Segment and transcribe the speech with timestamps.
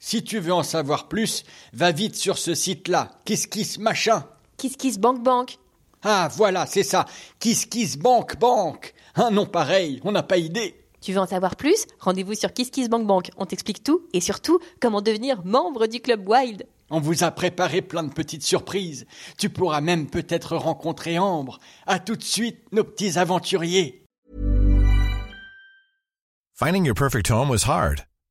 [0.00, 3.10] Si tu veux en savoir plus, va vite sur ce site-là.
[3.24, 4.24] Kiss kiss machin.
[4.56, 5.58] Kiss Kiss Bank Bank.
[6.02, 7.06] Ah, voilà, c'est ça.
[7.38, 8.94] Kiss Kiss Bank Bank.
[9.14, 10.74] Un nom pareil, on n'a pas idée.
[11.00, 11.86] Tu veux en savoir plus?
[12.00, 13.30] Rendez-vous sur Kiss Kiss Bank Bank.
[13.36, 16.66] On t'explique tout et surtout comment devenir membre du club Wild.
[16.90, 19.06] On vous a préparé plein de petites surprises.
[19.36, 21.60] Tu pourras même peut-être rencontrer Ambre.
[21.86, 24.04] À tout de suite, nos petits aventuriers.
[26.54, 28.07] Finding your perfect home was hard,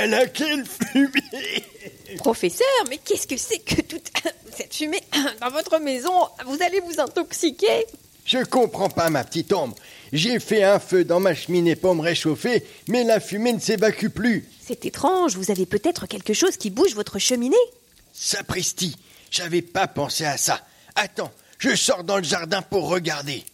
[0.00, 1.64] Oh là là, quelle fumée
[2.16, 4.10] Professeur, mais qu'est-ce que c'est que toute
[4.56, 5.02] cette fumée
[5.40, 6.12] dans votre maison?
[6.46, 7.86] Vous allez vous intoxiquer?
[8.24, 9.76] Je comprends pas, ma petite ombre.
[10.12, 14.08] J'ai fait un feu dans ma cheminée pour me réchauffer, mais la fumée ne s'évacue
[14.08, 14.48] plus.
[14.66, 17.56] C'est étrange, vous avez peut-être quelque chose qui bouge votre cheminée?
[18.14, 18.96] Sapristi,
[19.30, 20.64] j'avais pas pensé à ça.
[20.94, 23.44] Attends, je sors dans le jardin pour regarder.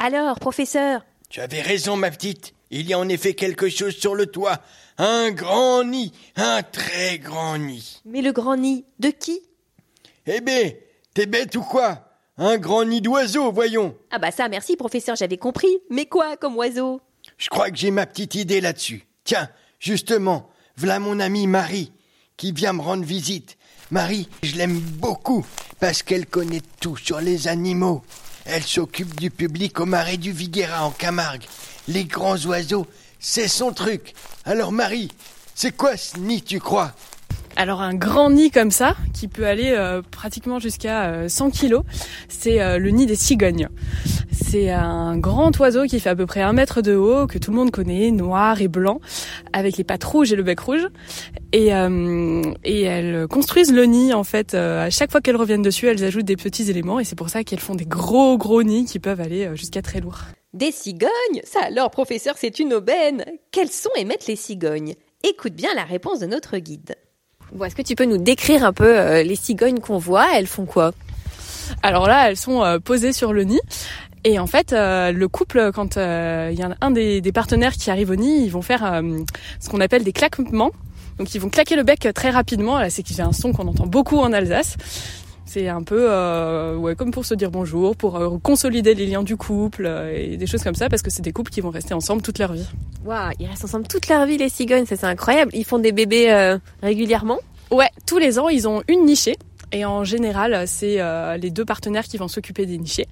[0.00, 1.04] Alors, professeur?
[1.28, 2.54] Tu avais raison, ma petite.
[2.70, 4.60] Il y a en effet quelque chose sur le toit.
[4.96, 8.00] Un grand nid, un très grand nid.
[8.04, 9.40] Mais le grand nid, de qui?
[10.26, 10.72] Eh ben,
[11.14, 12.04] t'es bête ou quoi?
[12.36, 13.96] Un grand nid d'oiseau, voyons.
[14.10, 15.78] Ah bah ça, merci professeur, j'avais compris.
[15.90, 17.00] Mais quoi comme oiseau?
[17.36, 19.06] Je crois que j'ai ma petite idée là-dessus.
[19.24, 21.92] Tiens, justement, voilà mon amie Marie,
[22.36, 23.56] qui vient me rendre visite.
[23.90, 25.44] Marie, je l'aime beaucoup,
[25.80, 28.04] parce qu'elle connaît tout sur les animaux.
[28.50, 31.44] Elle s'occupe du public au marais du Viguera en Camargue.
[31.86, 32.86] Les grands oiseaux,
[33.20, 34.14] c'est son truc.
[34.46, 35.10] Alors Marie,
[35.54, 36.94] c'est quoi ce nid, tu crois?
[37.56, 41.82] Alors un grand nid comme ça, qui peut aller euh, pratiquement jusqu'à euh, 100 kilos,
[42.30, 43.68] c'est euh, le nid des cigognes.
[44.50, 47.50] C'est un grand oiseau qui fait à peu près un mètre de haut, que tout
[47.50, 48.98] le monde connaît, noir et blanc,
[49.52, 50.88] avec les pattes rouges et le bec rouge.
[51.52, 54.54] Et, euh, et elles construisent le nid en fait.
[54.54, 57.28] euh, à chaque fois qu'elles reviennent dessus, elles ajoutent des petits éléments et c'est pour
[57.28, 60.20] ça qu'elles font des gros gros nids qui peuvent aller euh, jusqu'à très lourd.
[60.54, 61.10] Des cigognes?
[61.44, 64.94] Ça alors, professeur, c'est une aubaine Quels sons émettent les cigognes?
[65.24, 66.94] Écoute bien la réponse de notre guide.
[67.52, 70.26] Bon, est-ce que tu peux nous décrire un peu euh, les cigognes qu'on voit?
[70.34, 70.92] Elles font quoi?
[71.82, 73.60] Alors là, elles sont euh, posées sur le nid.
[74.24, 77.72] Et en fait, euh, le couple, quand euh, il y a un des, des partenaires
[77.72, 79.18] qui arrive au nid, ils vont faire euh,
[79.60, 80.72] ce qu'on appelle des claquements.
[81.18, 82.78] Donc ils vont claquer le bec très rapidement.
[82.78, 84.76] Là, c'est qu'il fait un son qu'on entend beaucoup en Alsace.
[85.48, 89.22] C'est un peu euh, ouais, comme pour se dire bonjour, pour euh, consolider les liens
[89.22, 91.70] du couple euh, et des choses comme ça, parce que c'est des couples qui vont
[91.70, 92.66] rester ensemble toute leur vie.
[93.06, 95.50] Waouh, ils restent ensemble toute leur vie, les cigognes, ça c'est incroyable.
[95.54, 97.38] Ils font des bébés euh, régulièrement
[97.70, 99.36] Ouais, tous les ans, ils ont une nichée.
[99.72, 103.06] Et en général, c'est euh, les deux partenaires qui vont s'occuper des nichés.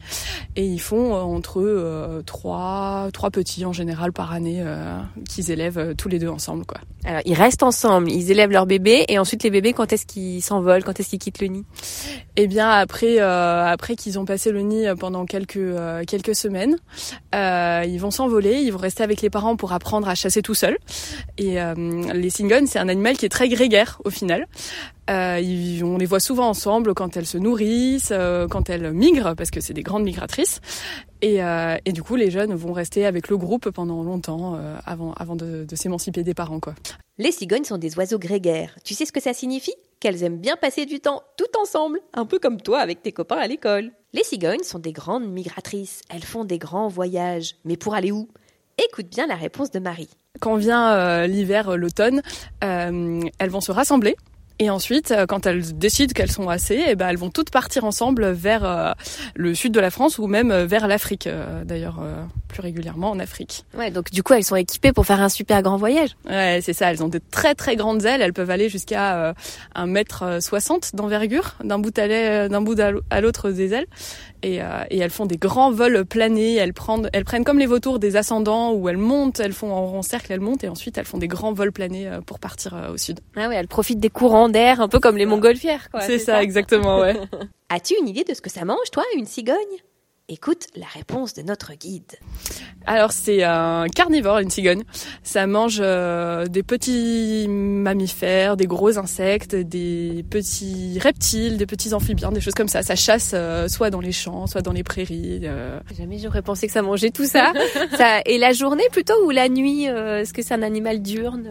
[0.56, 4.98] Et ils font euh, entre eux euh, trois, trois petits en général par année euh,
[5.28, 6.64] qu'ils élèvent tous les deux ensemble.
[6.64, 6.80] quoi.
[7.04, 10.42] Alors, ils restent ensemble, ils élèvent leurs bébés, et ensuite les bébés, quand est-ce qu'ils
[10.42, 10.82] s'envolent?
[10.82, 11.64] Quand est-ce qu'ils quittent le nid?
[12.36, 16.76] Et bien après, euh, après qu'ils ont passé le nid pendant quelques euh, quelques semaines,
[17.34, 20.54] euh, ils vont s'envoler, ils vont rester avec les parents pour apprendre à chasser tout
[20.54, 20.78] seuls.
[21.38, 21.74] Et euh,
[22.12, 24.46] les cigognes, c'est un animal qui est très grégaire au final.
[25.08, 29.34] Euh, ils- on les voit souvent ensemble quand elles se nourrissent, euh, quand elles migrent,
[29.36, 30.60] parce que c'est des grandes migratrices.
[31.22, 35.12] Et, euh, et du coup, les jeunes vont rester avec le groupe pendant longtemps avant,
[35.12, 36.60] avant de, de s'émanciper des parents.
[36.60, 36.74] Quoi.
[37.18, 38.74] Les cigognes sont des oiseaux grégaires.
[38.84, 39.74] Tu sais ce que ça signifie?
[40.00, 43.38] Qu'elles aiment bien passer du temps tout ensemble, un peu comme toi avec tes copains
[43.38, 43.92] à l'école.
[44.12, 46.02] Les cigognes sont des grandes migratrices.
[46.10, 47.56] Elles font des grands voyages.
[47.64, 48.28] Mais pour aller où?
[48.90, 50.10] Écoute bien la réponse de Marie.
[50.40, 52.20] Quand vient l'hiver, l'automne,
[52.60, 54.16] elles vont se rassembler.
[54.58, 57.84] Et ensuite, euh, quand elles décident qu'elles sont assez, eh ben, elles vont toutes partir
[57.84, 58.92] ensemble vers euh,
[59.34, 61.28] le sud de la France ou même euh, vers l'Afrique,
[61.64, 62.00] d'ailleurs
[62.48, 63.64] plus régulièrement en Afrique.
[63.76, 66.16] Ouais, donc du coup, elles sont équipées pour faire un super grand voyage.
[66.28, 66.90] Ouais, c'est ça.
[66.90, 68.22] Elles ont de très très grandes ailes.
[68.22, 69.34] Elles peuvent aller jusqu'à euh,
[69.74, 73.86] un mètre soixante d'envergure d'un bout à l'autre des ailes.
[74.42, 76.54] Et, euh, et elles font des grands vols planés.
[76.54, 79.40] Elles prennent, elles prennent comme les vautours des ascendants où elles montent.
[79.40, 82.08] Elles font en, en cercle, elles montent et ensuite elles font des grands vols planés
[82.26, 83.20] pour partir au sud.
[83.36, 85.88] Ah ouais, elles profitent des courants un peu comme les montgolfières.
[86.00, 87.00] C'est ça, exactement.
[87.00, 87.16] Ouais.
[87.68, 89.56] As-tu une idée de ce que ça mange, toi, une cigogne?
[90.28, 92.02] Écoute la réponse de notre guide.
[92.84, 94.82] Alors c'est un carnivore, une cigogne.
[95.22, 102.32] Ça mange euh, des petits mammifères, des gros insectes, des petits reptiles, des petits amphibiens,
[102.32, 102.82] des choses comme ça.
[102.82, 105.42] Ça chasse euh, soit dans les champs, soit dans les prairies.
[105.44, 105.78] euh.
[105.96, 107.52] Jamais j'aurais pensé que ça mangeait tout ça.
[107.96, 108.20] ça.
[108.26, 111.48] Et la journée plutôt ou la nuit euh, Est-ce que c'est un animal diurne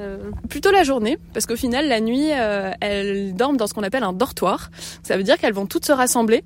[0.50, 4.04] Plutôt la journée, parce qu'au final la nuit, euh, elles dorment dans ce qu'on appelle
[4.04, 4.70] un dortoir.
[5.02, 6.44] Ça veut dire qu'elles vont toutes se rassembler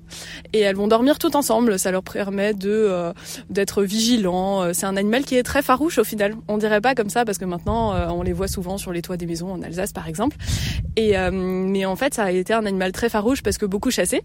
[0.52, 1.76] et elles vont dormir toutes ensemble.
[1.76, 3.12] Ça leur permet de euh,
[3.48, 4.62] d'être vigilants.
[4.62, 6.30] Euh, C'est un animal qui est très farouche au final.
[6.48, 9.00] On dirait pas comme ça parce que maintenant euh, on les voit souvent sur les
[9.00, 10.36] toits des maisons en Alsace par exemple.
[10.96, 11.30] Et euh,
[11.74, 14.18] mais en fait ça a été un animal très farouche parce que beaucoup chassé.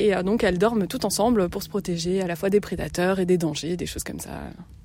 [0.00, 3.26] Et donc elles dorment toutes ensemble pour se protéger à la fois des prédateurs et
[3.26, 4.30] des dangers, des choses comme ça.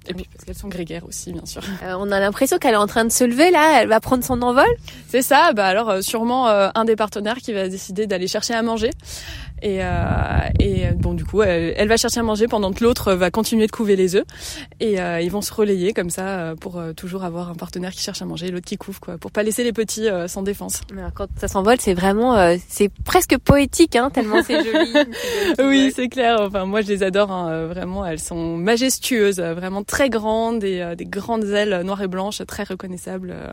[0.10, 1.62] Et puis parce qu'elles sont grégaires aussi bien sûr.
[1.84, 3.82] Euh, On a l'impression qu'elle est en train de se lever là.
[3.82, 4.72] Elle va prendre son envol.
[5.08, 8.62] C'est ça, bah alors sûrement euh, un des partenaires qui va décider d'aller chercher à
[8.62, 8.92] manger.
[9.64, 9.88] Et, euh,
[10.60, 13.32] et euh, bon, du coup, elle, elle va chercher à manger pendant que l'autre va
[13.32, 14.26] continuer de couver les œufs.
[14.82, 18.02] Et euh, ils vont se relayer comme ça pour euh, toujours avoir un partenaire qui
[18.02, 20.42] cherche à manger et l'autre qui couve, quoi, pour pas laisser les petits euh, sans
[20.44, 20.82] défense.
[20.92, 24.94] Alors, quand ça s'envole, c'est vraiment, euh, c'est presque poétique, hein, tellement c'est joli.
[25.60, 26.38] Oui, c'est clair.
[26.42, 27.32] Enfin, moi, je les adore.
[27.32, 32.08] hein, vraiment, elles sont majestueuses, vraiment très grandes et euh, des grandes ailes noires et
[32.08, 33.32] blanches, très reconnaissables.
[33.32, 33.52] euh,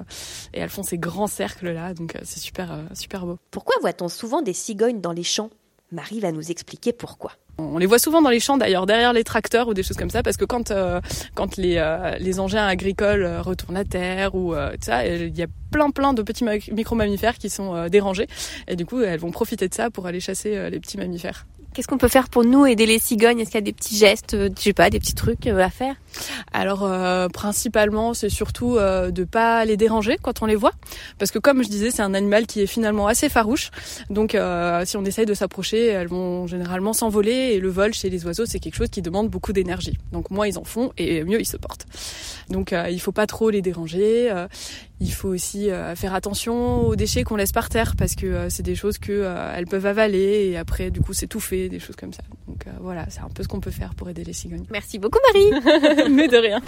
[0.55, 3.39] et elles font ces grands cercles là, donc euh, c'est super, euh, super beau.
[3.53, 5.51] Pourquoi voit-on souvent des cigognes dans les champs?
[5.93, 7.33] Marie va nous expliquer pourquoi.
[7.59, 10.09] On les voit souvent dans les champs d'ailleurs, derrière les tracteurs ou des choses comme
[10.09, 11.01] ça, parce que quand euh,
[11.35, 15.43] quand les euh, les engins agricoles euh, retournent à terre ou euh, ça, il y
[15.43, 18.29] a plein plein de petits ma- micro-mammifères qui sont dérangés
[18.67, 21.47] et du coup elles vont profiter de ça pour aller chasser les petits mammifères.
[21.73, 23.39] Qu'est-ce qu'on peut faire pour nous aider les cigognes?
[23.39, 25.59] Est-ce qu'il y a des petits gestes, euh, je sais pas, des petits trucs euh,
[25.61, 25.95] à faire?
[26.53, 30.73] Alors euh, principalement c'est surtout euh, de pas les déranger quand on les voit,
[31.19, 33.71] parce que comme je disais c'est un animal qui est finalement assez farouche,
[34.11, 38.11] donc euh, si on essaye de s'approcher, elles vont généralement s'envoler et le vol chez
[38.11, 39.97] les oiseaux c'est quelque chose qui demande beaucoup d'énergie.
[40.11, 41.87] Donc moins ils en font et mieux ils se portent.
[42.49, 44.31] Donc euh, il faut pas trop les déranger.
[45.01, 48.51] Il faut aussi euh, faire attention aux déchets qu'on laisse par terre parce que euh,
[48.51, 51.97] c'est des choses que euh, elles peuvent avaler et après du coup s'étouffer, des choses
[51.97, 52.23] comme ça.
[52.47, 54.67] Donc euh, voilà, c'est un peu ce qu'on peut faire pour aider les cigognes.
[54.71, 56.11] Merci beaucoup Marie.
[56.11, 56.61] Mais de rien.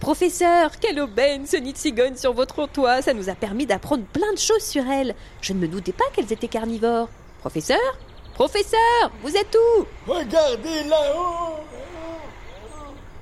[0.00, 3.00] Professeur, quelle aubaine ce nid de cigogne sur votre toit.
[3.00, 5.14] Ça nous a permis d'apprendre plein de choses sur elles.
[5.40, 7.08] Je ne me doutais pas qu'elles étaient carnivores.
[7.40, 7.78] Professeur
[8.34, 9.86] Professeur, vous êtes où?
[10.06, 11.54] Regardez là-haut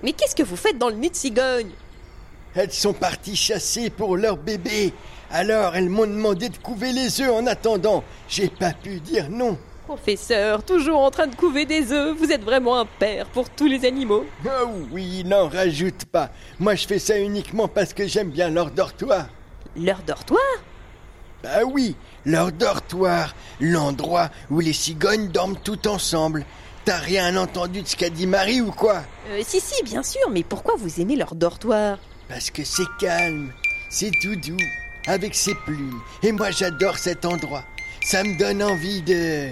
[0.02, 1.70] Mais qu'est-ce que vous faites dans le nid de cigogne
[2.54, 4.92] Elles sont parties chasser pour leur bébé.
[5.30, 8.04] Alors elles m'ont demandé de couver les œufs en attendant.
[8.28, 9.56] J'ai pas pu dire non.
[9.86, 13.66] Professeur, toujours en train de couver des œufs, vous êtes vraiment un père pour tous
[13.66, 14.24] les animaux.
[14.46, 16.30] Oh oui, n'en rajoute pas.
[16.58, 19.26] Moi je fais ça uniquement parce que j'aime bien leur dortoir.
[19.76, 20.40] Leur dortoir?
[21.42, 26.44] Bah oui, leur dortoir, l'endroit où les cigognes dorment tout ensemble.
[26.84, 29.02] T'as rien entendu de ce qu'a dit Marie ou quoi?
[29.30, 31.98] Euh, Si, si, bien sûr, mais pourquoi vous aimez leur dortoir?
[32.32, 33.52] Parce que c'est calme,
[33.90, 34.56] c'est tout doux,
[35.06, 36.00] avec ses plumes.
[36.22, 37.62] Et moi j'adore cet endroit.
[38.06, 39.50] Ça me donne envie de...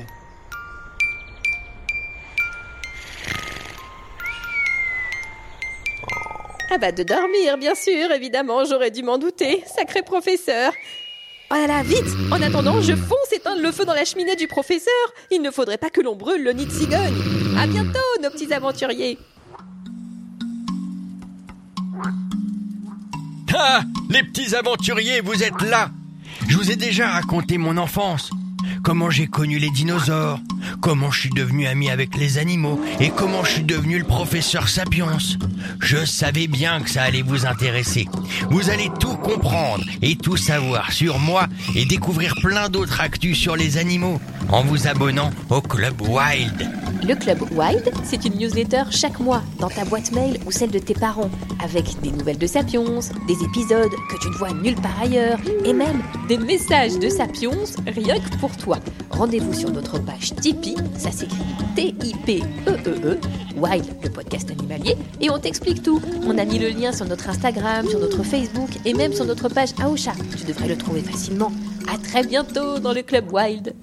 [6.71, 9.63] Ah bah de dormir, bien sûr, évidemment, j'aurais dû m'en douter.
[9.77, 10.73] Sacré professeur.
[11.51, 14.49] Oh là là, vite En attendant, je fonce éteindre le feu dans la cheminée du
[14.49, 14.91] professeur.
[15.31, 17.59] Il ne faudrait pas que l'on brûle le nid de cigogne.
[17.59, 19.19] À bientôt, nos petits aventuriers.
[23.57, 25.91] Ah Les petits aventuriers, vous êtes là
[26.49, 28.31] Je vous ai déjà raconté mon enfance.
[28.83, 30.41] Comment j'ai connu les dinosaures.
[30.81, 34.69] Comment je suis devenu ami avec les animaux et comment je suis devenu le professeur
[34.69, 35.19] Sapiens.
[35.81, 38.07] Je savais bien que ça allait vous intéresser.
[38.51, 43.57] Vous allez tout comprendre et tout savoir sur moi et découvrir plein d'autres actus sur
[43.57, 46.71] les animaux en vous abonnant au Club Wild.
[47.03, 50.79] Le Club Wild, c'est une newsletter chaque mois dans ta boîte mail ou celle de
[50.79, 51.31] tes parents,
[51.65, 55.73] avec des nouvelles de Sapiens, des épisodes que tu ne vois nulle part ailleurs, et
[55.73, 57.51] même des messages de Sapiens
[57.87, 58.79] rien que pour toi.
[59.21, 61.45] Rendez-vous sur notre page Tipeee, ça s'écrit
[61.77, 63.19] T-I-P-E-E-E,
[63.55, 66.01] Wild, le podcast animalier, et on t'explique tout.
[66.25, 69.51] On a mis le lien sur notre Instagram, sur notre Facebook et même sur notre
[69.51, 70.13] page Aosha.
[70.39, 71.53] Tu devrais le trouver facilement.
[71.93, 73.75] À très bientôt dans le Club Wild.